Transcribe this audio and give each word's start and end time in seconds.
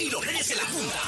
y 0.00 0.10
los 0.10 0.24
Reyes 0.24 0.50
en 0.50 0.56
la 0.58 0.64
punta. 0.64 0.98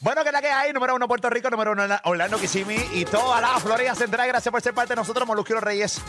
Bueno, 0.00 0.24
que 0.24 0.32
la 0.32 0.40
que 0.40 0.48
hay, 0.48 0.72
número 0.72 0.94
uno 0.96 1.06
Puerto 1.06 1.30
Rico, 1.30 1.48
número 1.48 1.72
uno 1.72 1.84
Orlando 2.04 2.38
Kissimmee 2.38 2.88
y 2.94 3.04
toda 3.04 3.40
la 3.40 3.60
Florida 3.60 3.94
Central. 3.94 4.26
Gracias 4.26 4.50
por 4.50 4.60
ser 4.60 4.74
parte 4.74 4.94
de 4.94 4.96
nosotros, 4.96 5.28
los 5.28 5.62
Reyes 5.62 6.00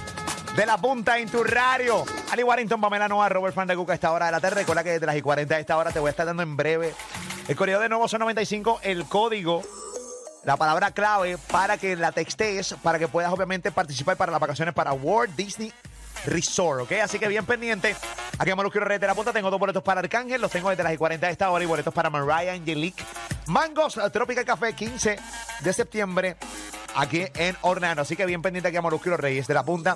de 0.56 0.66
la 0.66 0.78
punta 0.78 1.20
en 1.20 1.30
tu 1.30 1.44
radio. 1.44 2.04
Ali 2.32 2.44
Warrington, 2.44 2.82
Pamela 2.82 3.08
Noa, 3.08 3.30
Robert 3.30 3.54
Fan 3.54 3.68
de 3.68 3.76
Cuca 3.76 3.92
a 3.92 3.96
esta 3.96 4.12
hora 4.12 4.28
de 4.28 4.32
la 4.32 4.40
tarde. 4.40 4.62
Recuerda 4.62 4.84
que 4.84 4.92
desde 4.92 5.06
las 5.06 5.16
y 5.16 5.22
40 5.22 5.54
a 5.54 5.60
esta 5.60 5.78
hora 5.78 5.92
te 5.92 6.00
voy 6.00 6.08
a 6.08 6.12
estar 6.12 6.26
dando 6.26 6.42
en 6.42 6.56
breve 6.56 6.94
el 7.48 7.58
correo 7.58 7.80
de 7.82 7.90
nuevo 7.90 8.08
son 8.08 8.20
95, 8.20 8.80
el 8.84 9.06
código, 9.06 9.62
la 10.46 10.56
palabra 10.56 10.92
clave 10.92 11.38
para 11.52 11.78
que 11.78 11.98
la 11.98 12.14
textees, 12.14 12.76
para 12.82 12.98
que 13.00 13.10
puedas 13.10 13.34
obviamente 13.34 13.70
participar 13.72 14.16
para 14.16 14.32
las 14.32 14.40
vacaciones 14.40 14.74
para 14.74 14.94
Walt 14.94 15.36
Disney 15.36 15.74
Resort, 16.26 16.82
¿ok? 16.82 16.92
Así 17.04 17.20
que 17.20 17.28
bien 17.28 17.46
pendiente. 17.46 17.96
Aquí 18.40 18.52
y 18.52 18.56
los 18.56 18.74
Reyes 18.74 19.02
de 19.02 19.08
la 19.08 19.16
punta 19.16 19.32
tengo 19.32 19.52
dos 19.52 19.60
boletos 19.60 19.84
para 19.84 20.00
Arcángel, 20.00 20.42
los 20.42 20.52
tengo 20.52 20.70
desde 20.70 20.84
las 20.84 20.94
y 20.94 20.98
40 20.98 21.28
a 21.28 21.30
esta 21.30 21.52
hora 21.52 21.64
y 21.64 21.68
boletos 21.68 21.94
para 21.94 22.10
Mariah 22.10 22.54
Angelique. 22.54 23.04
Mangos 23.48 24.00
Tropical 24.12 24.46
Café, 24.46 24.74
15 24.74 25.18
de 25.62 25.74
septiembre 25.74 26.38
aquí 26.96 27.26
en 27.36 27.56
Orlando. 27.62 28.02
Así 28.02 28.16
que 28.16 28.26
bien 28.26 28.42
pendiente 28.42 28.70
aquí 28.70 28.78
a 28.78 28.82
los 28.82 29.20
Reyes 29.20 29.48
de 29.48 29.54
la 29.54 29.64
punta. 29.64 29.96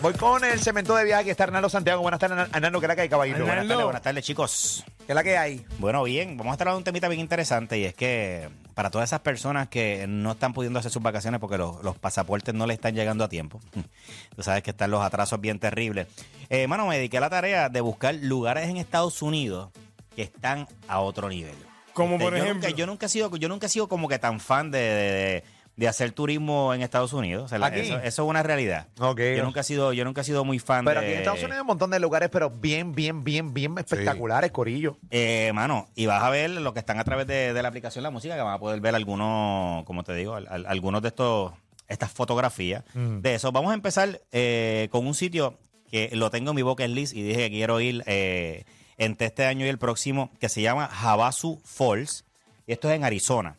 Voy 0.00 0.14
con 0.14 0.44
el 0.44 0.60
cemento 0.60 0.94
de 0.96 1.04
viaje. 1.04 1.30
Está 1.30 1.44
Hernando 1.44 1.68
Santiago. 1.68 2.02
Buenas 2.02 2.20
tardes, 2.20 2.48
Hernando. 2.52 2.80
¿Qué 2.80 2.86
es 2.86 2.88
la 2.88 2.96
que 2.96 3.02
hay? 3.02 3.08
Buenas 3.08 3.38
Buenas 3.40 3.68
tardes, 3.68 3.84
buenas 3.84 4.02
tardes, 4.02 4.24
chicos. 4.24 4.84
¿Qué 5.06 5.12
es 5.12 5.14
la 5.14 5.22
que 5.22 5.36
hay? 5.36 5.66
Bueno, 5.78 6.02
bien, 6.04 6.36
vamos 6.36 6.52
a 6.52 6.54
estar 6.54 6.68
hablando 6.68 6.78
de 6.78 6.80
un 6.80 6.84
temita 6.84 7.08
bien 7.08 7.20
interesante 7.20 7.78
y 7.78 7.84
es 7.84 7.94
que 7.94 8.48
para 8.76 8.90
todas 8.90 9.08
esas 9.08 9.20
personas 9.20 9.68
que 9.68 10.04
no 10.06 10.32
están 10.32 10.52
pudiendo 10.52 10.78
hacer 10.78 10.92
sus 10.92 11.02
vacaciones 11.02 11.40
porque 11.40 11.56
los, 11.56 11.82
los 11.82 11.96
pasaportes 11.98 12.54
no 12.54 12.66
le 12.66 12.74
están 12.74 12.94
llegando 12.94 13.24
a 13.24 13.28
tiempo, 13.30 13.58
tú 14.36 14.42
sabes 14.42 14.62
que 14.62 14.70
están 14.72 14.90
los 14.90 15.00
atrasos 15.02 15.40
bien 15.40 15.58
terribles. 15.58 16.08
Eh, 16.50 16.66
mano, 16.68 16.86
me 16.86 16.96
dediqué 16.98 17.16
a 17.16 17.20
la 17.22 17.30
tarea 17.30 17.70
de 17.70 17.80
buscar 17.80 18.14
lugares 18.16 18.68
en 18.68 18.76
Estados 18.76 19.22
Unidos 19.22 19.70
que 20.14 20.22
están 20.22 20.68
a 20.88 21.00
otro 21.00 21.30
nivel. 21.30 21.54
Como 21.94 22.16
Este, 22.16 22.24
por 22.24 22.36
yo 22.36 22.42
ejemplo. 22.44 22.68
Nunca, 22.68 22.76
yo 22.78 22.86
nunca 22.86 23.06
he 23.06 23.08
sido, 23.08 23.34
yo 23.38 23.48
nunca 23.48 23.64
he 23.66 23.70
sido 23.70 23.88
como 23.88 24.08
que 24.08 24.18
tan 24.18 24.40
fan 24.40 24.70
de, 24.70 24.78
de- 24.78 24.84
de- 24.94 25.44
de 25.76 25.88
hacer 25.88 26.10
turismo 26.12 26.72
en 26.72 26.80
Estados 26.82 27.12
Unidos. 27.12 27.44
O 27.44 27.48
sea, 27.48 27.58
la- 27.58 27.66
Aquí. 27.66 27.80
eso, 27.80 27.98
eso 27.98 28.22
es 28.22 28.28
una 28.28 28.42
realidad. 28.42 28.88
Yo 28.96 29.44
nunca 29.44 29.60
he 29.60 29.64
sido, 29.64 29.92
yo 29.92 30.04
nunca 30.06 30.22
he 30.22 30.24
sido 30.24 30.42
muy 30.44 30.58
fan 30.58 30.84
Pero 30.86 31.00
de. 31.00 31.06
aquí 31.06 31.12
en 31.12 31.18
Estados 31.18 31.38
Unidos 31.40 31.56
hay 31.56 31.60
un 31.60 31.66
montón 31.66 31.90
de 31.90 32.00
lugares, 32.00 32.30
pero 32.32 32.48
bien, 32.50 32.94
bien, 32.94 33.24
bien, 33.24 33.52
bien 33.52 33.76
espectaculares, 33.78 34.50
Corillo. 34.52 34.96
Eh, 35.10 35.50
mano, 35.54 35.88
y 35.94 36.06
vas 36.06 36.22
a 36.22 36.30
ver 36.30 36.48
lo 36.50 36.72
que 36.72 36.80
están 36.80 36.98
a 36.98 37.04
través 37.04 37.26
de, 37.26 37.52
de 37.52 37.62
la 37.62 37.68
aplicación 37.68 38.02
La 38.02 38.10
Música, 38.10 38.34
que 38.36 38.40
van 38.42 38.54
a 38.54 38.58
poder 38.58 38.80
ver 38.80 38.94
algunos, 38.94 39.84
como 39.84 40.02
te 40.02 40.14
digo, 40.14 40.34
al- 40.34 40.46
al- 40.48 40.64
algunos 40.66 41.02
de 41.02 41.08
estos, 41.08 41.52
estas 41.88 42.10
fotografías 42.10 42.82
Mm. 42.94 43.20
de 43.20 43.34
eso. 43.34 43.52
Vamos 43.52 43.70
a 43.70 43.74
empezar 43.74 44.20
eh, 44.32 44.88
con 44.90 45.06
un 45.06 45.14
sitio 45.14 45.58
que 45.90 46.08
lo 46.14 46.30
tengo 46.30 46.50
en 46.50 46.56
mi 46.56 46.62
bucket 46.62 46.88
list 46.90 47.14
y 47.14 47.22
dije 47.22 47.42
que 47.42 47.50
quiero 47.50 47.80
ir 47.80 48.02
eh, 48.06 48.64
entre 48.96 49.26
este 49.26 49.44
año 49.44 49.66
y 49.66 49.68
el 49.68 49.78
próximo, 49.78 50.30
que 50.40 50.48
se 50.48 50.62
llama 50.62 50.88
Havasu 50.90 51.60
Falls. 51.64 52.24
Y 52.66 52.72
esto 52.72 52.88
es 52.90 52.96
en 52.96 53.04
Arizona. 53.04 53.56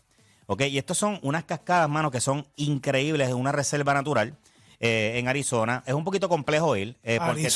¿Ok? 0.48 0.62
Y 0.64 0.78
estos 0.78 0.98
son 0.98 1.20
unas 1.22 1.44
cascadas, 1.44 1.90
mano, 1.90 2.10
que 2.10 2.22
son 2.22 2.48
increíbles, 2.56 3.28
es 3.28 3.34
una 3.36 3.52
reserva 3.52 3.94
natural. 3.94 4.36
eh, 4.80 5.14
en 5.18 5.28
Arizona. 5.28 5.82
Es 5.88 5.96
un 5.96 6.04
poquito 6.04 6.30
complejo 6.30 6.76
ir, 6.78 6.98
eh, 7.02 7.20
porque 7.26 7.50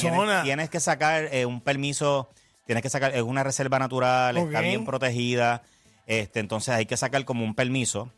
tienes, 0.43 0.69
que 0.71 0.79
sacar 0.79 1.29
eh, 1.31 1.45
un 1.45 1.61
permiso, 1.61 2.29
tienes 2.65 2.81
que 2.81 2.89
sacar, 2.89 3.13
es 3.15 3.21
una 3.21 3.43
reserva 3.43 3.77
natural, 3.77 4.37
está 4.37 4.57
Ok. 4.59 4.65
bien 4.65 4.83
protegida. 4.85 5.61
Este, 6.07 6.39
entonces 6.39 6.73
hay 6.73 6.87
que 6.87 6.97
sacar 6.97 7.23
como 7.23 7.45
un 7.45 7.53
permiso, 7.53 8.11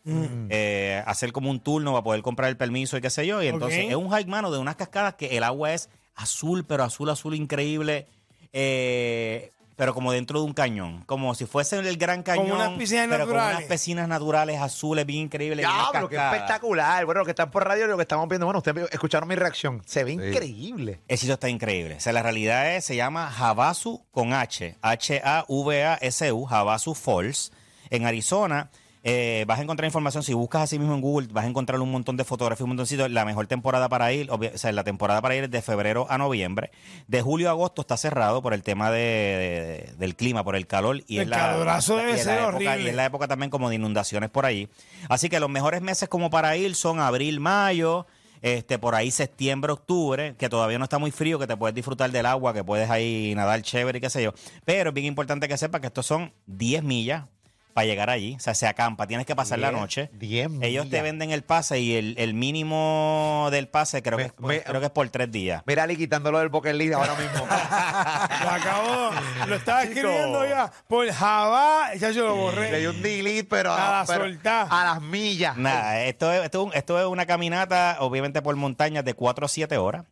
eh, 0.49 1.03
hacer 1.05 1.33
como 1.33 1.51
un 1.51 1.59
turno 1.59 1.91
para 1.91 2.01
poder 2.05 2.21
comprar 2.21 2.49
el 2.49 2.55
permiso 2.55 2.95
y 2.97 3.01
qué 3.01 3.09
sé 3.09 3.27
yo. 3.27 3.43
Y 3.43 3.47
entonces 3.47 3.83
Ok. 3.83 3.89
es 3.89 3.95
un 3.97 4.09
hike, 4.09 4.29
mano, 4.29 4.51
de 4.51 4.57
unas 4.59 4.77
cascadas 4.77 5.15
que 5.15 5.35
el 5.35 5.43
agua 5.43 5.73
es 5.73 5.89
azul, 6.15 6.63
pero 6.65 6.85
azul, 6.85 7.09
azul 7.09 7.35
increíble. 7.35 8.07
eh, 8.53 9.51
pero 9.75 9.93
como 9.93 10.11
dentro 10.11 10.39
de 10.39 10.45
un 10.45 10.53
cañón, 10.53 11.03
como 11.05 11.33
si 11.35 11.45
fuese 11.45 11.79
el 11.79 11.97
gran 11.97 12.23
cañón, 12.23 12.51
unas 12.51 12.69
piscinas 12.77 13.07
pero 13.09 13.25
con 13.25 13.35
naturales. 13.35 13.57
unas 13.57 13.69
piscinas 13.69 14.07
naturales 14.07 14.61
azules 14.61 15.05
bien 15.05 15.25
increíbles. 15.25 15.65
Diablo, 15.65 16.09
qué 16.09 16.15
cascadas. 16.15 16.33
espectacular. 16.35 17.05
Bueno, 17.05 17.19
lo 17.19 17.25
que 17.25 17.31
están 17.31 17.51
por 17.51 17.67
radio 17.67 17.85
y 17.85 17.87
lo 17.87 17.95
que 17.95 18.03
estamos 18.03 18.27
viendo, 18.27 18.45
bueno, 18.45 18.59
ustedes 18.59 18.87
escucharon 18.91 19.27
mi 19.27 19.35
reacción. 19.35 19.81
Se 19.85 20.03
ve 20.03 20.11
increíble. 20.13 21.01
Ese 21.07 21.21
sitio 21.21 21.33
está 21.35 21.49
increíble. 21.49 21.95
O 21.95 21.99
sea, 21.99 22.13
la 22.13 22.23
realidad 22.23 22.75
es, 22.75 22.85
se 22.85 22.95
llama 22.95 23.31
Havasu 23.35 24.05
con 24.11 24.33
H. 24.33 24.77
H-A-V-A-S-U, 24.81 26.47
Havasu 26.49 26.93
Falls, 26.93 27.51
en 27.89 28.05
Arizona. 28.05 28.69
Eh, 29.05 29.43
vas 29.47 29.59
a 29.59 29.63
encontrar 29.63 29.85
información, 29.85 30.23
si 30.23 30.33
buscas 30.33 30.61
así 30.61 30.79
mismo 30.79 30.95
en 30.95 31.01
Google, 31.01 31.27
vas 31.31 31.43
a 31.43 31.47
encontrar 31.47 31.79
un 31.81 31.91
montón 31.91 32.15
de 32.15 32.23
fotografías, 32.23 32.61
un 32.61 32.69
montón 32.69 32.85
de 32.85 32.89
sitios. 32.89 33.11
La 33.11 33.25
mejor 33.25 33.47
temporada 33.47 33.89
para 33.89 34.13
ir, 34.13 34.31
o 34.31 34.39
sea, 34.55 34.71
la 34.71 34.85
temporada 34.85 35.21
para 35.21 35.35
ir 35.35 35.43
es 35.43 35.51
de 35.51 35.61
febrero 35.61 36.07
a 36.09 36.17
noviembre. 36.17 36.71
De 37.07 37.21
julio 37.21 37.49
a 37.49 37.51
agosto 37.51 37.81
está 37.81 37.97
cerrado 37.97 38.41
por 38.41 38.53
el 38.53 38.63
tema 38.63 38.91
de, 38.91 38.99
de- 38.99 39.93
del 39.97 40.15
clima, 40.15 40.43
por 40.45 40.55
el 40.55 40.67
calor. 40.67 41.01
Y 41.07 41.17
El 41.17 41.23
es 41.23 41.27
la, 41.29 41.37
calorazo 41.37 41.95
y 41.95 41.97
debe 41.99 42.11
es 42.13 42.17
la 42.19 42.23
ser 42.23 42.33
época- 42.43 42.55
horrible. 42.55 42.81
Y 42.83 42.87
es 42.87 42.95
la 42.95 43.05
época 43.05 43.27
también 43.27 43.49
como 43.49 43.67
de 43.69 43.75
inundaciones 43.75 44.29
por 44.29 44.45
ahí. 44.45 44.69
Así 45.09 45.27
que 45.27 45.39
los 45.41 45.49
mejores 45.49 45.81
meses 45.81 46.07
como 46.07 46.29
para 46.29 46.55
ir 46.55 46.73
son 46.73 47.01
abril, 47.01 47.41
mayo, 47.41 48.07
este, 48.41 48.79
por 48.79 48.95
ahí 48.95 49.11
septiembre, 49.11 49.73
octubre, 49.73 50.35
que 50.37 50.47
todavía 50.47 50.77
no 50.77 50.85
está 50.85 50.97
muy 50.97 51.11
frío, 51.11 51.39
que 51.39 51.47
te 51.47 51.57
puedes 51.57 51.75
disfrutar 51.75 52.09
del 52.11 52.25
agua, 52.25 52.53
que 52.53 52.63
puedes 52.63 52.89
ahí 52.89 53.33
nadar 53.35 53.61
chévere 53.63 53.97
y 53.97 54.01
qué 54.01 54.09
sé 54.09 54.23
yo. 54.23 54.33
Pero 54.63 54.89
es 54.91 54.93
bien 54.93 55.07
importante 55.07 55.47
que 55.49 55.57
sepas 55.57 55.81
que 55.81 55.87
estos 55.87 56.05
son 56.05 56.33
10 56.45 56.83
millas 56.83 57.25
para 57.73 57.85
llegar 57.85 58.09
allí. 58.09 58.35
O 58.35 58.39
sea, 58.39 58.53
se 58.53 58.67
acampa, 58.67 59.07
tienes 59.07 59.25
que 59.25 59.35
pasar 59.35 59.59
la 59.59 59.71
noche. 59.71 60.09
diez 60.13 60.49
Ellos 60.61 60.89
te 60.89 61.01
venden 61.01 61.31
el 61.31 61.43
pase 61.43 61.79
y 61.79 61.95
el, 61.95 62.15
el 62.17 62.33
mínimo 62.33 63.47
del 63.51 63.67
pase 63.67 64.01
creo, 64.01 64.17
Me- 64.17 64.23
que, 64.23 64.27
es 64.27 64.33
por- 64.33 64.45
me- 64.47 64.61
creo 64.63 64.79
que 64.79 64.85
es 64.87 64.91
por 64.91 65.09
tres 65.09 65.31
días. 65.31 65.63
Mira, 65.65 65.83
Ali 65.83 65.97
quitándolo 65.97 66.39
del 66.39 66.49
bucket 66.49 66.75
list 66.75 66.93
ahora 66.93 67.15
mismo. 67.15 67.45
Lo 68.43 68.49
acabo, 68.49 69.09
lo 69.47 69.55
estaba 69.55 69.81
Chico. 69.83 69.95
escribiendo 69.99 70.45
ya. 70.47 70.71
Por 70.87 71.09
Java, 71.11 71.93
ya 71.95 72.11
yo 72.11 72.25
lo 72.27 72.35
Le 72.35 72.41
borré. 72.41 72.79
di 72.79 72.85
un 72.87 73.01
delete, 73.01 73.43
pero, 73.45 73.73
A 73.73 73.77
la 73.77 74.05
pero 74.07 74.25
a 74.25 74.83
las 74.85 75.01
millas. 75.01 75.57
Nada, 75.57 76.01
esto 76.03 76.31
es, 76.31 76.43
esto, 76.45 76.61
es 76.61 76.67
un- 76.67 76.73
esto 76.77 76.99
es 76.99 77.05
una 77.07 77.25
caminata, 77.25 77.97
obviamente 77.99 78.41
por 78.41 78.55
montañas 78.55 79.03
de 79.05 79.13
4 79.13 79.45
a 79.45 79.49
7 79.49 79.77
horas. 79.77 80.05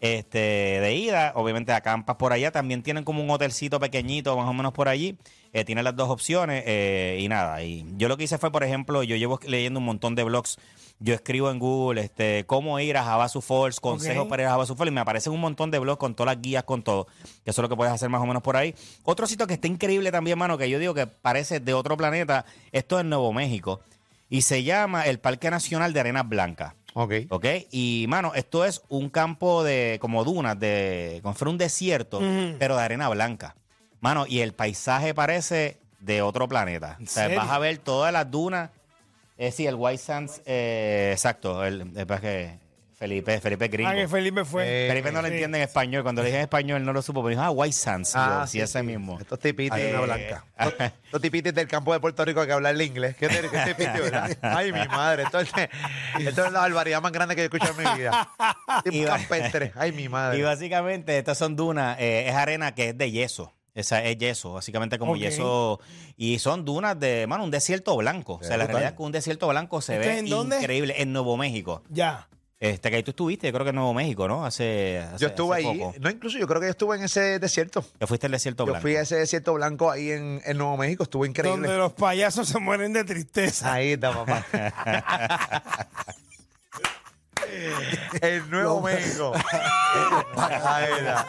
Este, 0.00 0.38
de 0.38 0.94
ida, 0.94 1.32
obviamente 1.34 1.72
acampas 1.72 2.16
por 2.16 2.32
allá. 2.32 2.50
También 2.50 2.82
tienen 2.82 3.04
como 3.04 3.22
un 3.22 3.30
hotelcito 3.30 3.80
pequeñito, 3.80 4.36
más 4.36 4.46
o 4.46 4.52
menos 4.52 4.72
por 4.72 4.88
allí. 4.88 5.16
Eh, 5.54 5.64
tienen 5.66 5.84
las 5.84 5.94
dos 5.94 6.08
opciones 6.08 6.64
eh, 6.66 7.18
y 7.20 7.28
nada. 7.28 7.62
Y 7.62 7.84
yo 7.96 8.08
lo 8.08 8.16
que 8.16 8.24
hice 8.24 8.38
fue, 8.38 8.50
por 8.50 8.64
ejemplo, 8.64 9.02
yo 9.02 9.16
llevo 9.16 9.38
leyendo 9.46 9.80
un 9.80 9.86
montón 9.86 10.14
de 10.14 10.24
blogs. 10.24 10.56
Yo 10.98 11.14
escribo 11.14 11.50
en 11.50 11.58
Google 11.58 12.00
este, 12.00 12.44
cómo 12.46 12.78
ir 12.80 12.96
a 12.96 13.02
Havasu 13.02 13.40
Falls, 13.42 13.80
consejos 13.80 14.28
para 14.28 14.44
ir 14.44 14.48
a 14.48 14.54
Havasu 14.54 14.76
Falls, 14.76 14.90
y 14.90 14.94
me 14.94 15.00
aparecen 15.00 15.32
un 15.32 15.40
montón 15.40 15.70
de 15.70 15.78
blogs 15.78 15.98
con 15.98 16.14
todas 16.14 16.34
las 16.34 16.42
guías, 16.42 16.62
con 16.64 16.82
todo. 16.82 17.06
Que 17.44 17.50
eso 17.50 17.60
es 17.60 17.62
lo 17.62 17.68
que 17.68 17.76
puedes 17.76 17.92
hacer 17.92 18.08
más 18.08 18.22
o 18.22 18.26
menos 18.26 18.42
por 18.42 18.56
ahí. 18.56 18.74
Otro 19.02 19.26
sitio 19.26 19.46
que 19.46 19.54
está 19.54 19.66
increíble 19.66 20.10
también, 20.10 20.38
mano, 20.38 20.56
que 20.56 20.70
yo 20.70 20.78
digo 20.78 20.94
que 20.94 21.06
parece 21.06 21.60
de 21.60 21.74
otro 21.74 21.96
planeta, 21.96 22.46
esto 22.70 22.98
es 22.98 23.04
Nuevo 23.04 23.32
México. 23.32 23.80
Y 24.30 24.42
se 24.42 24.62
llama 24.62 25.04
el 25.06 25.18
Parque 25.18 25.50
Nacional 25.50 25.92
de 25.92 26.00
Arenas 26.00 26.26
Blancas. 26.26 26.74
Ok. 26.94 27.12
¿Ok? 27.28 27.46
Y, 27.70 28.06
mano, 28.08 28.32
esto 28.34 28.64
es 28.64 28.82
un 28.88 29.10
campo 29.10 29.64
de, 29.64 29.98
como 30.00 30.24
dunas, 30.24 30.58
de, 30.58 31.20
como 31.22 31.34
fuera 31.34 31.50
un 31.50 31.58
desierto, 31.58 32.20
pero 32.58 32.76
de 32.76 32.82
arena 32.82 33.08
blanca. 33.10 33.56
Mano, 34.02 34.26
y 34.28 34.40
el 34.40 34.52
paisaje 34.52 35.14
parece 35.14 35.78
de 36.00 36.20
otro 36.20 36.46
planeta. 36.48 36.96
¿En 36.98 37.06
O 37.06 37.08
sea, 37.08 37.24
serio? 37.24 37.38
vas 37.40 37.50
a 37.50 37.58
ver 37.58 37.78
todas 37.78 38.12
las 38.12 38.30
dunas. 38.30 38.68
Eh, 39.38 39.50
sí, 39.50 39.66
el 39.66 39.76
White 39.76 39.98
Sands, 40.02 40.42
eh, 40.44 41.10
exacto. 41.12 41.64
El, 41.64 41.90
el- 41.96 42.58
Felipe, 42.98 43.40
Felipe 43.40 43.66
Gringo. 43.66 43.90
Ah, 43.90 43.94
que 43.96 44.06
Felipe 44.06 44.44
fue. 44.44 44.62
Eh, 44.86 44.88
Felipe 44.88 45.10
no 45.10 45.22
lo 45.22 45.26
sí. 45.26 45.32
entiende 45.34 45.58
en 45.58 45.64
español. 45.64 46.04
Cuando 46.04 46.22
le 46.22 46.26
dije 46.28 46.36
en 46.38 46.42
español 46.44 46.84
no 46.84 46.92
lo 46.92 47.02
supo, 47.02 47.20
pero 47.20 47.30
dijo, 47.30 47.42
ah, 47.42 47.50
White 47.50 47.72
Sands. 47.72 48.12
Ah, 48.14 48.42
Yo, 48.42 48.46
sí, 48.46 48.60
ese 48.60 48.80
mismo. 48.84 49.18
Estos 49.18 49.40
tipitos. 49.40 49.76
Eh, 49.76 49.88
Arena 49.88 50.00
blanca. 50.02 50.44
Estos- 50.58 50.92
Estos 51.06 51.20
tipitos 51.20 51.52
del 51.52 51.66
campo 51.66 51.92
de 51.92 51.98
Puerto 51.98 52.24
Rico 52.24 52.46
que 52.46 52.52
hablan 52.52 52.80
inglés. 52.80 53.16
¿Qué, 53.16 53.26
te- 53.26 53.40
qué 53.50 53.74
tipito, 53.74 54.04
verdad? 54.04 54.30
Ay, 54.42 54.72
mi 54.72 54.86
madre. 54.86 55.24
Esto 55.24 55.40
es, 55.40 55.50
esto 56.20 56.44
es 56.46 56.52
la 56.52 56.60
barbaridad 56.60 57.02
más 57.02 57.10
grande 57.10 57.34
que 57.34 57.40
yo 57.40 57.44
he 57.44 57.46
escuchado 57.46 57.80
en 57.80 57.88
mi 57.92 57.98
vida. 58.02 58.28
Tipo 58.84 59.04
campestre. 59.06 59.72
Ay, 59.74 59.90
mi 59.90 60.08
madre. 60.08 60.38
Y 60.38 60.42
básicamente 60.42 61.18
estas 61.18 61.36
son 61.38 61.56
dunas, 61.56 61.96
eh, 61.98 62.28
es 62.28 62.34
arena 62.36 62.72
que 62.72 62.90
es 62.90 62.98
de 62.98 63.10
yeso. 63.10 63.52
Esa 63.74 64.04
es 64.04 64.18
yeso, 64.18 64.52
básicamente 64.52 64.98
como 64.98 65.16
yeso. 65.16 65.80
Y 66.16 66.38
son 66.40 66.64
dunas 66.64 66.98
de, 67.00 67.26
mano, 67.26 67.44
un 67.44 67.50
desierto 67.50 67.96
blanco. 67.96 68.34
O 68.40 68.44
sea, 68.44 68.56
la 68.58 68.66
realidad 68.66 68.90
es 68.90 68.96
que 68.96 69.02
un 69.02 69.12
desierto 69.12 69.48
blanco 69.48 69.80
se 69.80 69.94
¿Esto 69.96 70.06
ve 70.08 70.18
en 70.18 70.28
dónde? 70.28 70.58
increíble 70.58 70.94
en 71.00 71.12
Nuevo 71.12 71.36
México. 71.38 71.82
Ya. 71.88 72.28
Este, 72.60 72.90
que 72.90 72.96
ahí 72.96 73.02
tú 73.02 73.10
estuviste, 73.10 73.48
yo 73.48 73.52
creo 73.52 73.64
que 73.64 73.70
en 73.70 73.74
Nuevo 73.76 73.92
México, 73.92 74.28
¿no? 74.28 74.44
Hace, 74.46 75.00
hace- 75.00 75.20
Yo 75.22 75.28
estuve 75.30 75.56
hace 75.56 75.68
ahí. 75.68 75.78
poco. 75.80 75.94
No, 75.98 76.10
incluso 76.10 76.38
yo 76.38 76.46
creo 76.46 76.60
que 76.60 76.66
yo 76.68 76.70
estuve 76.70 76.96
en 76.96 77.02
ese 77.02 77.40
desierto. 77.40 77.84
Que 77.98 78.06
fuiste 78.06 78.26
al 78.26 78.32
desierto 78.32 78.62
Yo 78.64 78.72
blanco. 78.72 78.82
fui 78.82 78.94
a 78.94 79.00
ese 79.00 79.16
desierto 79.16 79.52
blanco 79.54 79.90
ahí 79.90 80.12
en, 80.12 80.40
en 80.44 80.58
Nuevo 80.58 80.76
México. 80.76 81.02
Estuvo 81.02 81.26
increíble. 81.26 81.66
Donde 81.66 81.76
los 81.76 81.92
payasos 81.94 82.46
se 82.48 82.60
mueren 82.60 82.92
de 82.92 83.02
tristeza. 83.02 83.72
Ahí 83.72 83.92
está, 83.94 84.12
papá. 84.12 84.46
El 88.20 88.50
Nuevo 88.50 88.80
México. 88.80 89.32
Ahí 90.36 90.86
está. 90.98 91.26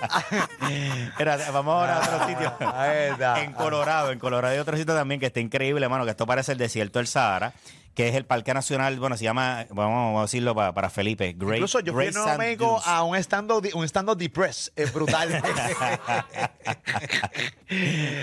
Era, 1.19 1.37
vamos 1.51 1.73
ahora 1.73 1.97
a 1.97 1.99
otro 1.99 2.27
sitio. 2.27 2.53
Ahí 2.59 3.11
está. 3.11 3.43
En 3.43 3.53
Colorado, 3.53 4.11
en 4.11 4.19
Colorado 4.19 4.53
hay 4.53 4.59
otro 4.59 4.77
sitio 4.77 4.93
también 4.93 5.19
que 5.19 5.27
está 5.27 5.39
increíble, 5.39 5.83
hermano, 5.83 6.05
que 6.05 6.11
esto 6.11 6.25
parece 6.25 6.53
el 6.53 6.57
desierto 6.57 6.99
del 6.99 7.07
Sahara, 7.07 7.53
que 7.93 8.07
es 8.09 8.15
el 8.15 8.25
Parque 8.25 8.53
Nacional, 8.53 8.99
bueno, 8.99 9.15
se 9.17 9.23
llama, 9.23 9.65
vamos 9.69 10.17
a 10.19 10.21
decirlo 10.23 10.55
para, 10.55 10.73
para 10.73 10.89
Felipe, 10.89 11.33
Great 11.37 11.57
Incluso 11.57 11.79
yo 11.81 11.93
fui 11.93 12.07
en 12.07 12.13
Nuevo 12.13 12.37
México 12.37 12.81
a 12.85 13.03
un 13.03 13.15
stand-up 13.17 13.67
un 13.75 13.83
stand 13.85 14.15
depress, 14.17 14.71
es 14.75 14.91
brutal. 14.91 15.29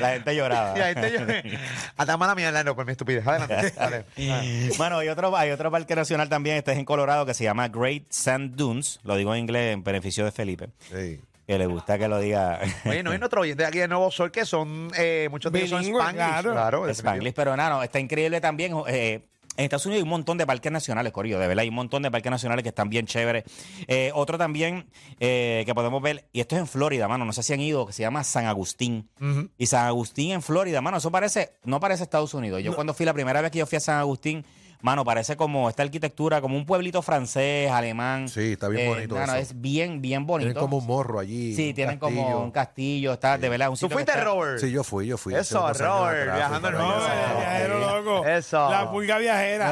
La 0.00 0.10
gente 0.12 0.34
lloraba. 0.36 0.76
La 0.76 0.86
gente 0.94 1.12
yo- 1.12 1.58
Hasta 1.96 2.16
mala 2.16 2.34
mía, 2.34 2.48
Orlando, 2.48 2.74
por 2.74 2.84
mi 2.86 2.92
estupidez. 2.92 3.26
Adelante. 3.26 4.04
Bueno, 4.76 4.98
hay 4.98 5.08
otro, 5.08 5.36
hay 5.36 5.50
otro 5.50 5.70
parque 5.70 5.94
nacional 5.94 6.28
también, 6.28 6.56
este 6.56 6.72
es 6.72 6.78
en 6.78 6.84
Colorado, 6.84 7.26
que 7.26 7.34
se 7.34 7.44
llama 7.44 7.68
Great 7.68 8.04
Sand 8.10 8.56
Dunes. 8.56 9.00
Lo 9.04 9.16
digo 9.16 9.34
en 9.34 9.40
inglés 9.42 9.74
en 9.74 9.84
beneficio 9.84 10.24
de 10.24 10.32
Felipe, 10.32 10.68
Sí. 10.90 11.20
que 11.46 11.58
le 11.58 11.66
gusta 11.66 11.98
que 11.98 12.08
lo 12.08 12.18
diga 12.18 12.60
Oye, 12.86 13.02
no 13.02 13.10
hay 13.10 13.18
otro 13.22 13.42
oyente 13.42 13.64
aquí 13.64 13.78
de 13.78 13.88
Nuevo 13.88 14.10
Sol 14.10 14.30
que 14.30 14.44
son, 14.44 14.90
eh, 14.96 15.28
muchos 15.30 15.52
de 15.52 15.60
ellos 15.60 15.70
son 15.70 15.94
Spanglish. 15.94 16.42
claro. 16.52 16.88
Spanglish. 16.88 17.34
Pero 17.34 17.56
nada, 17.56 17.70
no, 17.70 17.82
está 17.82 17.98
increíble 17.98 18.40
también. 18.40 18.74
eh, 18.88 19.22
en 19.60 19.64
Estados 19.64 19.84
Unidos 19.84 19.98
hay 19.98 20.04
un 20.04 20.08
montón 20.08 20.38
de 20.38 20.46
parques 20.46 20.72
nacionales, 20.72 21.12
Corillo, 21.12 21.38
de 21.38 21.46
verdad. 21.46 21.62
Hay 21.62 21.68
un 21.68 21.74
montón 21.74 22.02
de 22.02 22.10
parques 22.10 22.30
nacionales 22.30 22.62
que 22.62 22.70
están 22.70 22.88
bien 22.88 23.06
chéveres. 23.06 23.44
Eh, 23.88 24.10
otro 24.14 24.38
también 24.38 24.86
eh, 25.18 25.64
que 25.66 25.74
podemos 25.74 26.00
ver, 26.00 26.28
y 26.32 26.40
esto 26.40 26.56
es 26.56 26.60
en 26.60 26.66
Florida, 26.66 27.08
mano, 27.08 27.26
no 27.26 27.32
sé 27.34 27.42
si 27.42 27.52
han 27.52 27.60
ido, 27.60 27.86
que 27.86 27.92
se 27.92 28.02
llama 28.02 28.24
San 28.24 28.46
Agustín. 28.46 29.10
Y 29.58 29.66
San 29.66 29.84
Agustín 29.84 30.32
en 30.32 30.40
Florida, 30.40 30.80
mano, 30.80 30.96
eso 30.96 31.10
parece, 31.10 31.52
no 31.64 31.78
parece 31.78 32.02
Estados 32.02 32.32
Unidos. 32.32 32.62
Yo 32.62 32.74
cuando 32.74 32.94
fui 32.94 33.04
la 33.04 33.12
primera 33.12 33.42
vez 33.42 33.50
que 33.50 33.58
yo 33.58 33.66
fui 33.66 33.76
a 33.76 33.80
San 33.80 33.98
Agustín, 33.98 34.46
mano, 34.82 35.04
parece 35.04 35.36
como 35.36 35.68
esta 35.68 35.82
arquitectura, 35.82 36.40
como 36.40 36.56
un 36.56 36.64
pueblito 36.66 37.02
francés, 37.02 37.70
alemán. 37.70 38.28
Sí, 38.28 38.52
está 38.52 38.68
bien 38.68 38.86
Eh, 38.86 38.88
bonito 38.88 39.14
mano, 39.16 39.32
eso. 39.34 39.42
es 39.42 39.60
bien, 39.60 40.00
bien 40.00 40.26
bonito. 40.26 40.48
Tienen 40.48 40.60
como 40.62 40.78
un 40.78 40.86
morro 40.86 41.18
allí. 41.18 41.54
Sí, 41.54 41.74
tienen 41.74 41.98
castillo. 41.98 42.22
como 42.22 42.44
un 42.44 42.50
castillo, 42.50 43.12
está 43.12 43.38
de 43.38 43.48
verdad 43.48 43.70
un 43.70 43.76
¿Tú 43.76 43.88
fuiste, 43.88 44.12
está- 44.12 44.24
Robert? 44.24 44.58
Sí, 44.60 44.70
yo 44.70 44.82
fui, 44.84 45.06
yo 45.06 45.16
fui. 45.18 45.34
Eso, 45.34 45.60
Robert, 45.60 45.80
atrás, 45.80 46.36
viajando 46.36 46.68
en 46.68 46.74
el 46.74 46.80
viajero 46.80 47.78
loco. 48.02 48.26
Eso. 48.26 48.70
La 48.70 48.90
pulga 48.90 49.18
viajera. 49.18 49.66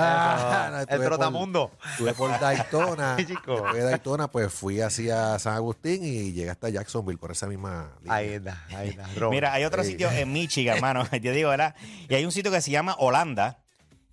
Ah, 0.67 0.71
no, 0.71 0.79
el 0.81 0.87
por- 0.87 1.01
trotamundo. 1.07 1.71
Estuve 1.93 2.13
por 2.15 2.39
Daytona. 2.39 3.17
Después 3.17 3.75
de 3.75 3.83
Daytona, 3.83 4.29
pues 4.29 4.53
fui 4.53 4.81
hacia 4.81 5.39
San 5.39 5.55
Agustín 5.55 6.05
y 6.05 6.33
llegué 6.33 6.51
hasta 6.51 6.69
Jacksonville 6.69 7.19
por 7.19 7.31
esa 7.33 7.47
misma 7.47 7.93
línea. 8.01 8.15
Ahí 8.17 8.29
está, 8.35 8.65
ahí 8.77 8.89
está. 8.91 9.05
Robert. 9.17 9.31
Mira, 9.31 9.53
hay 9.53 9.65
otro 9.65 9.83
Sí. 9.83 9.91
sitio 9.93 10.11
en 10.11 10.33
Michigan, 10.33 10.77
hermano. 10.77 11.05
Te 11.07 11.19
digo, 11.33 11.51
¿verdad? 11.51 11.75
Y 12.09 12.15
hay 12.15 12.25
un 12.25 12.33
sitio 12.33 12.51
que 12.53 12.61
se 12.61 12.71
llama 12.71 12.95
Holanda 12.99 13.59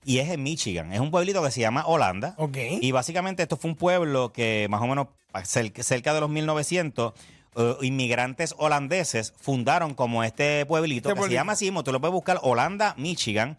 y 0.06 0.20
es 0.20 0.30
en 0.30 0.44
Michigan. 0.44 0.94
Es 0.94 1.00
un 1.02 1.12
pueblito 1.12 1.44
que 1.44 1.52
se 1.52 1.60
llama 1.62 1.86
Holanda. 1.86 2.36
Ok. 2.38 2.58
Y 2.80 2.92
básicamente 2.92 3.44
esto 3.44 3.58
fue 3.58 3.72
un 3.72 3.76
pueblo 3.76 4.32
que 4.32 4.68
más 4.70 4.82
o 4.82 4.88
menos 4.88 5.08
cerca, 5.44 6.14
de 6.14 6.20
los 6.22 6.30
1900 6.30 7.14
eh, 7.58 7.76
inmigrantes 7.82 8.54
holandeses 8.58 9.34
fundaron 9.42 9.94
como 9.94 10.24
este 10.24 10.66
pueblito 10.66 11.10
Este 11.10 11.16
que 11.16 11.20
pueblito. 11.20 11.32
se 11.32 11.36
llama 11.36 11.54
así, 11.54 11.72
tú 11.84 11.92
lo 11.92 12.00
puedes 12.00 12.14
buscar 12.14 12.40
Holanda, 12.44 12.94
Michigan. 12.98 13.58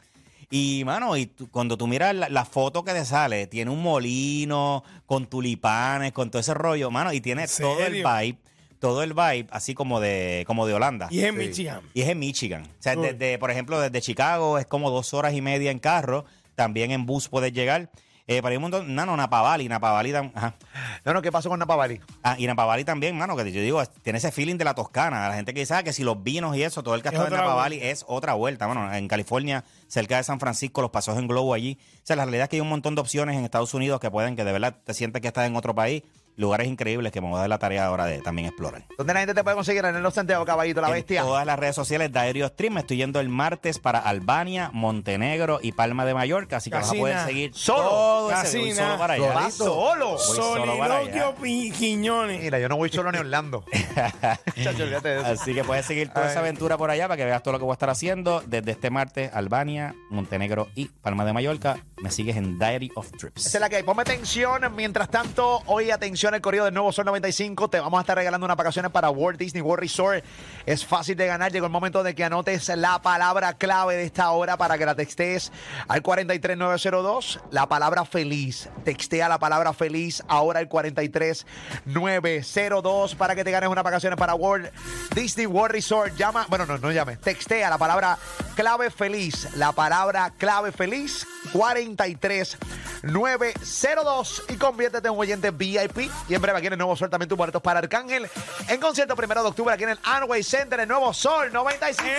Y, 0.48 0.84
mano, 0.84 1.16
y 1.16 1.26
tú- 1.26 1.50
cuando 1.50 1.76
tú 1.76 1.86
miras 1.88 2.14
la, 2.14 2.28
la 2.28 2.44
foto 2.44 2.84
que 2.84 2.92
te 2.92 3.04
sale, 3.04 3.46
tiene 3.48 3.70
un 3.70 3.82
molino 3.82 4.84
con 5.04 5.26
tulipanes, 5.26 6.12
con 6.12 6.30
todo 6.30 6.38
ese 6.40 6.54
rollo, 6.54 6.90
mano, 6.90 7.12
y 7.12 7.20
tiene 7.20 7.42
¿En 7.42 7.48
todo 7.58 7.84
el 7.84 7.94
vibe, 7.94 8.38
todo 8.78 9.02
el 9.02 9.14
vibe 9.14 9.46
así 9.50 9.74
como 9.74 10.00
de, 10.00 10.44
como 10.46 10.66
de 10.66 10.74
Holanda. 10.74 11.08
Y 11.10 11.20
es 11.20 11.24
en 11.26 11.34
Sí. 11.40 11.46
Michigan. 11.48 11.80
Y 11.94 12.02
es 12.02 12.08
en 12.08 12.18
Michigan. 12.18 12.62
O 12.64 12.82
sea, 12.82 12.96
desde, 12.96 13.38
por 13.38 13.50
ejemplo, 13.50 13.80
desde 13.80 14.00
Chicago 14.00 14.58
es 14.58 14.66
como 14.66 14.90
dos 14.90 15.14
horas 15.14 15.34
y 15.34 15.40
media 15.42 15.70
en 15.70 15.78
carro. 15.78 16.24
También 16.54 16.90
en 16.90 17.06
bus 17.06 17.28
puedes 17.28 17.52
llegar. 17.52 17.90
Eh, 18.28 18.42
para 18.42 18.54
ir 18.54 18.58
un 18.58 18.62
montón. 18.62 18.92
No, 18.92 19.06
no, 19.06 19.16
Napa 19.16 19.40
Valley. 19.40 19.68
Napa 19.68 19.92
Valley 19.92 20.10
tam- 20.10 20.32
ajá. 20.34 20.56
No, 21.04 21.12
no, 21.14 21.22
¿qué 21.22 21.30
pasó 21.30 21.48
con 21.48 21.60
Napa 21.60 21.76
Valley? 21.76 22.00
Ah, 22.24 22.34
y 22.36 22.46
Napa 22.48 22.64
Valley 22.64 22.84
también, 22.84 23.16
mano, 23.16 23.36
que 23.36 23.52
yo 23.52 23.60
digo, 23.60 23.84
tiene 24.02 24.16
ese 24.18 24.32
feeling 24.32 24.56
de 24.56 24.64
la 24.64 24.74
Toscana. 24.74 25.28
La 25.28 25.34
gente 25.36 25.54
que 25.54 25.60
dice 25.60 25.74
ah, 25.74 25.84
que 25.84 25.92
si 25.92 26.02
los 26.02 26.20
vinos 26.24 26.56
y 26.56 26.64
eso, 26.64 26.82
todo 26.82 26.96
el 26.96 27.02
que 27.02 27.08
ha 27.08 27.10
Es 27.12 27.14
estado 27.14 27.28
en 27.28 27.34
otra 27.34 27.44
Napa 27.46 27.54
vuelta. 27.62 27.76
Valley 27.76 27.88
es 27.88 28.04
otra 28.08 28.34
vuelta. 28.34 28.66
Bueno, 28.66 28.92
en 28.92 29.06
California, 29.06 29.64
cerca 29.86 30.16
de 30.16 30.24
San 30.24 30.40
Francisco, 30.40 30.82
los 30.82 30.90
pasos 30.90 31.16
en 31.18 31.28
globo 31.28 31.54
allí. 31.54 31.78
O 31.98 32.00
sea, 32.02 32.16
la 32.16 32.24
realidad 32.24 32.44
es 32.44 32.48
que 32.48 32.56
hay 32.56 32.62
un 32.62 32.68
montón 32.68 32.96
de 32.96 33.00
opciones 33.00 33.36
en 33.36 33.44
Estados 33.44 33.72
Unidos 33.74 34.00
que 34.00 34.10
pueden, 34.10 34.34
que 34.34 34.42
de 34.42 34.50
verdad 34.52 34.76
te 34.82 34.92
sientes 34.92 35.22
que 35.22 35.28
estás 35.28 35.46
en 35.46 35.54
otro 35.54 35.72
país. 35.76 36.02
Lugares 36.36 36.68
increíbles 36.68 37.12
que 37.12 37.20
me 37.20 37.28
voy 37.28 37.36
a 37.36 37.40
dar 37.40 37.48
la 37.48 37.58
tarea 37.58 37.86
ahora 37.86 38.04
de 38.06 38.20
también 38.20 38.48
explorar. 38.48 38.84
¿Dónde 38.98 39.14
la 39.14 39.20
gente 39.20 39.34
te 39.34 39.42
puede 39.42 39.56
conseguir? 39.56 39.84
En 39.84 40.02
los 40.02 40.12
Santiago 40.14 40.44
Caballito, 40.44 40.80
la 40.80 40.88
en 40.88 40.94
bestia. 40.94 41.22
todas 41.22 41.46
las 41.46 41.58
redes 41.58 41.74
sociales 41.74 42.12
de 42.12 42.18
Aéreo 42.18 42.48
Stream. 42.48 42.74
Me 42.74 42.80
estoy 42.80 42.98
yendo 42.98 43.20
el 43.20 43.28
martes 43.28 43.78
para 43.78 43.98
Albania, 43.98 44.70
Montenegro 44.72 45.60
y 45.62 45.72
Palma 45.72 46.04
de 46.04 46.14
Mallorca. 46.14 46.58
Así 46.58 46.70
que 46.70 46.76
vas 46.76 46.90
a 46.90 46.94
poder 46.94 47.18
seguir 47.24 47.54
Solo. 47.54 47.82
todo 47.88 48.32
ese 48.32 48.58
voy 48.58 48.72
solo 48.72 48.98
para 48.98 49.14
allá. 49.14 49.32
Voy 49.32 49.50
solo. 49.50 50.18
Soliloquio 50.18 51.34
Quiñones. 51.76 52.42
Mira, 52.42 52.58
yo 52.58 52.68
no 52.68 52.76
voy 52.76 52.90
solo 52.90 53.10
ni 53.12 53.18
Orlando. 53.18 53.64
Chacho, 54.62 54.82
olvídate 54.82 55.08
de 55.08 55.20
eso. 55.20 55.26
Así 55.26 55.54
que 55.54 55.64
puedes 55.64 55.86
seguir 55.86 56.10
toda 56.10 56.30
esa 56.30 56.40
aventura 56.40 56.76
por 56.76 56.90
allá 56.90 57.08
para 57.08 57.16
que 57.16 57.24
veas 57.24 57.42
todo 57.42 57.52
lo 57.52 57.58
que 57.58 57.64
voy 57.64 57.72
a 57.72 57.74
estar 57.74 57.90
haciendo 57.90 58.42
desde 58.46 58.72
este 58.72 58.90
martes. 58.90 59.30
Albania, 59.32 59.94
Montenegro 60.10 60.68
y 60.74 60.86
Palma 60.86 61.24
de 61.24 61.32
Mallorca. 61.32 61.78
Me 61.98 62.10
sigues 62.10 62.36
en 62.36 62.58
Diary 62.58 62.90
of 62.94 63.10
Trips. 63.12 63.46
Esa 63.46 63.58
es 63.58 63.60
la 63.60 63.68
que 63.68 63.76
hay. 63.76 63.82
Ponme 63.82 64.02
atención. 64.02 64.62
Mientras 64.74 65.08
tanto, 65.08 65.62
hoy 65.66 65.90
atención 65.90 66.25
el 66.34 66.40
corrido 66.40 66.64
del 66.64 66.74
nuevo 66.74 66.92
Sol 66.92 67.06
95. 67.06 67.68
Te 67.68 67.80
vamos 67.80 67.98
a 67.98 68.00
estar 68.00 68.16
regalando 68.16 68.44
unas 68.44 68.56
vacaciones 68.56 68.90
para 68.90 69.10
Walt 69.10 69.38
Disney 69.38 69.62
World 69.62 69.82
Resort. 69.82 70.24
Es 70.66 70.84
fácil 70.84 71.16
de 71.16 71.26
ganar. 71.26 71.52
Llegó 71.52 71.66
el 71.66 71.72
momento 71.72 72.02
de 72.02 72.14
que 72.14 72.24
anotes 72.24 72.68
la 72.76 73.00
palabra 73.02 73.54
clave 73.54 73.96
de 73.96 74.04
esta 74.04 74.30
hora 74.30 74.56
para 74.56 74.78
que 74.78 74.86
la 74.86 74.94
textees 74.94 75.52
al 75.88 76.02
43902. 76.02 77.40
La 77.50 77.68
palabra 77.68 78.04
feliz. 78.04 78.68
Textea 78.84 79.28
la 79.28 79.38
palabra 79.38 79.72
feliz 79.72 80.22
ahora 80.28 80.60
al 80.60 80.68
43902 80.68 83.14
para 83.14 83.34
que 83.34 83.44
te 83.44 83.50
ganes 83.50 83.68
unas 83.68 83.84
vacaciones 83.84 84.18
para 84.18 84.34
Walt 84.34 84.72
Disney 85.14 85.46
World 85.46 85.72
Resort. 85.72 86.16
Llama, 86.16 86.46
bueno, 86.48 86.66
no, 86.66 86.78
no 86.78 86.92
llame. 86.92 87.16
Textea 87.16 87.70
la 87.70 87.78
palabra 87.78 88.18
clave 88.56 88.90
feliz. 88.90 89.46
La 89.54 89.70
palabra 89.72 90.32
clave 90.36 90.72
feliz 90.72 91.24
43902 91.52 94.42
y 94.48 94.56
conviértete 94.56 95.06
en 95.06 95.14
un 95.14 95.20
oyente 95.20 95.52
VIP. 95.52 96.10
Y 96.28 96.34
en 96.34 96.42
breve 96.42 96.58
aquí 96.58 96.66
en 96.66 96.72
el 96.72 96.78
Nuevo 96.78 96.96
Sol 96.96 97.10
también 97.10 97.28
tus 97.28 97.38
boletos 97.38 97.62
para 97.62 97.78
Arcángel 97.78 98.28
en 98.68 98.80
concierto 98.80 99.14
primero 99.14 99.42
de 99.42 99.50
octubre 99.50 99.72
aquí 99.74 99.84
en 99.84 99.90
el 99.90 99.98
Anway 100.02 100.42
Center, 100.42 100.80
el 100.80 100.88
Nuevo 100.88 101.12
Sol 101.12 101.52
95. 101.52 102.10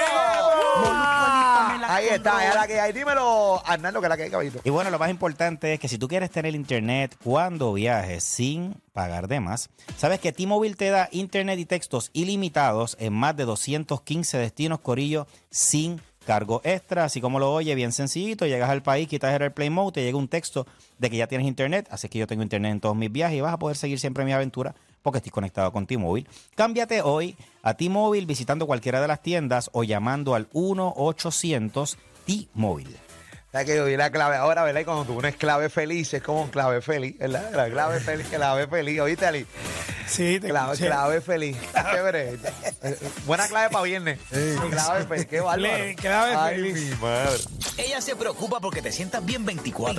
Ahí 1.87 2.09
está, 2.09 2.47
es 2.47 2.55
la 2.55 2.67
que 2.67 2.79
hay. 2.79 2.93
Dímelo, 2.93 3.63
Arnaldo, 3.65 3.99
que 3.99 4.05
es 4.05 4.09
la 4.09 4.17
que 4.17 4.23
hay, 4.23 4.29
caballito. 4.29 4.59
Y 4.63 4.69
bueno, 4.69 4.91
lo 4.91 4.99
más 4.99 5.09
importante 5.09 5.73
es 5.73 5.79
que 5.79 5.87
si 5.87 5.97
tú 5.97 6.07
quieres 6.07 6.29
tener 6.29 6.53
internet 6.53 7.17
cuando 7.23 7.73
viajes 7.73 8.23
sin 8.23 8.79
pagar 8.93 9.27
de 9.27 9.39
más, 9.39 9.71
sabes 9.97 10.19
que 10.19 10.31
T-Mobile 10.31 10.75
te 10.75 10.91
da 10.91 11.09
internet 11.11 11.57
y 11.57 11.65
textos 11.65 12.11
ilimitados 12.13 12.95
en 12.99 13.13
más 13.13 13.35
de 13.35 13.45
215 13.45 14.37
destinos 14.37 14.79
Corillo 14.79 15.25
sin 15.49 15.99
cargo 16.27 16.59
extra, 16.65 17.05
así 17.05 17.21
como 17.21 17.39
lo 17.39 17.53
oye, 17.53 17.73
bien 17.73 17.93
sencillito, 17.93 18.45
llegas 18.45 18.69
al 18.69 18.83
país, 18.83 19.07
quitas 19.07 19.33
el 19.33 19.41
Airplane 19.41 19.69
Mode, 19.69 19.93
te 19.93 20.03
llega 20.03 20.17
un 20.17 20.27
texto 20.27 20.67
de 20.97 21.09
que 21.09 21.15
ya 21.15 21.25
tienes 21.27 21.47
internet, 21.47 21.87
así 21.89 22.09
que 22.09 22.19
yo 22.19 22.27
tengo 22.27 22.43
internet 22.43 22.73
en 22.73 22.79
todos 22.81 22.97
mis 22.97 23.09
viajes 23.09 23.37
y 23.37 23.41
vas 23.41 23.53
a 23.53 23.57
poder 23.57 23.77
seguir 23.77 23.97
siempre 23.97 24.25
mi 24.25 24.33
aventura 24.33 24.75
porque 25.01 25.19
estoy 25.19 25.31
conectado 25.31 25.71
con 25.71 25.87
T-Mobile. 25.87 26.27
Cámbiate 26.55 27.01
hoy 27.01 27.37
a 27.63 27.75
T-Mobile 27.75 28.25
visitando 28.25 28.67
cualquiera 28.67 28.99
de 28.99 29.07
las 29.07 29.21
tiendas 29.21 29.69
o 29.71 29.85
llamando 29.85 30.35
al 30.35 30.49
1-800 30.49 31.95
T-Mobile. 32.25 32.97
¿Sabes 33.53 33.67
que 33.67 33.77
yo 33.77 33.85
di 33.85 33.95
la 33.95 34.11
clave 34.11 34.35
ahora, 34.35 34.63
verdad? 34.63 34.81
Y 34.81 34.83
cuando 34.83 35.05
tú 35.05 35.15
pones 35.15 35.37
clave 35.37 35.69
feliz, 35.69 36.13
es 36.13 36.21
como 36.21 36.41
un 36.41 36.49
clave 36.49 36.81
feliz, 36.81 37.17
¿verdad? 37.17 37.51
La 37.55 37.69
clave 37.69 38.01
feliz, 38.01 38.27
clave 38.27 38.67
feliz. 38.67 38.99
¿Oíste, 38.99 39.25
Ali? 39.25 39.47
Sí, 40.07 40.39
te 40.39 40.47
Clave, 40.49 40.73
escuché. 40.73 40.89
clave 40.89 41.21
feliz. 41.21 41.57
Chévere. 41.93 42.37
Buena 43.25 43.47
clave 43.47 43.69
para 43.69 43.83
viernes. 43.83 44.19
Clave 44.29 45.05
feliz. 45.05 45.25
Qué 45.27 45.39
bárbaro. 45.41 45.61
Le- 45.61 45.95
clave 45.95 46.35
Ay, 46.35 46.55
feliz. 46.55 46.73
mi 46.91 46.95
madre. 46.97 47.37
Ella 47.77 48.01
se 48.01 48.15
preocupa 48.15 48.59
porque 48.59 48.81
te 48.81 48.91
sientas 48.91 49.23
bien 49.25 49.45
24-7. 49.45 49.93